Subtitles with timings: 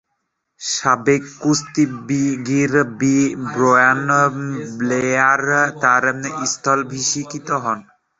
[0.61, 3.15] সাবেক কুস্তিগীর B.
[3.47, 4.09] Brian
[4.77, 5.43] Blair
[5.81, 6.03] তার
[6.45, 7.79] স্থলাভিষিক্ত হন।